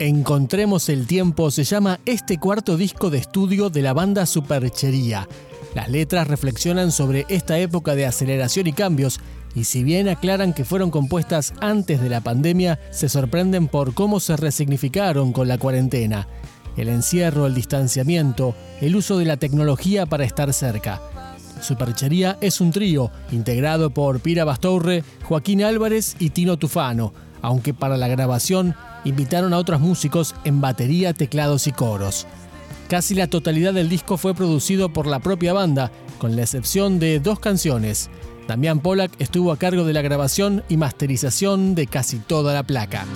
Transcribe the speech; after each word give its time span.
Encontremos 0.00 0.88
el 0.88 1.06
tiempo 1.06 1.50
se 1.50 1.62
llama 1.62 2.00
este 2.06 2.38
cuarto 2.38 2.78
disco 2.78 3.10
de 3.10 3.18
estudio 3.18 3.68
de 3.68 3.82
la 3.82 3.92
banda 3.92 4.24
Superchería. 4.24 5.28
Las 5.74 5.90
letras 5.90 6.26
reflexionan 6.26 6.90
sobre 6.90 7.26
esta 7.28 7.58
época 7.58 7.94
de 7.94 8.06
aceleración 8.06 8.66
y 8.66 8.72
cambios, 8.72 9.20
y 9.54 9.64
si 9.64 9.84
bien 9.84 10.08
aclaran 10.08 10.54
que 10.54 10.64
fueron 10.64 10.90
compuestas 10.90 11.52
antes 11.60 12.00
de 12.00 12.08
la 12.08 12.22
pandemia, 12.22 12.80
se 12.90 13.10
sorprenden 13.10 13.68
por 13.68 13.92
cómo 13.92 14.20
se 14.20 14.38
resignificaron 14.38 15.34
con 15.34 15.48
la 15.48 15.58
cuarentena. 15.58 16.26
El 16.78 16.88
encierro, 16.88 17.46
el 17.46 17.54
distanciamiento, 17.54 18.54
el 18.80 18.96
uso 18.96 19.18
de 19.18 19.26
la 19.26 19.36
tecnología 19.36 20.06
para 20.06 20.24
estar 20.24 20.54
cerca. 20.54 21.02
Superchería 21.60 22.38
es 22.40 22.62
un 22.62 22.70
trío 22.70 23.10
integrado 23.32 23.90
por 23.90 24.20
Pira 24.20 24.46
Bastorre, 24.46 25.04
Joaquín 25.24 25.62
Álvarez 25.62 26.16
y 26.18 26.30
Tino 26.30 26.56
Tufano, 26.56 27.12
aunque 27.42 27.74
para 27.74 27.96
la 27.96 28.08
grabación 28.08 28.74
invitaron 29.04 29.52
a 29.52 29.58
otros 29.58 29.80
músicos 29.80 30.34
en 30.44 30.60
batería, 30.60 31.14
teclados 31.14 31.66
y 31.66 31.72
coros. 31.72 32.26
Casi 32.88 33.14
la 33.14 33.28
totalidad 33.28 33.72
del 33.72 33.88
disco 33.88 34.16
fue 34.16 34.34
producido 34.34 34.92
por 34.92 35.06
la 35.06 35.20
propia 35.20 35.52
banda, 35.52 35.92
con 36.18 36.36
la 36.36 36.42
excepción 36.42 36.98
de 36.98 37.20
dos 37.20 37.38
canciones. 37.38 38.10
Damián 38.48 38.80
Pollack 38.80 39.12
estuvo 39.20 39.52
a 39.52 39.56
cargo 39.56 39.84
de 39.84 39.92
la 39.92 40.02
grabación 40.02 40.64
y 40.68 40.76
masterización 40.76 41.76
de 41.76 41.86
casi 41.86 42.18
toda 42.18 42.52
la 42.52 42.64
placa. 42.64 43.06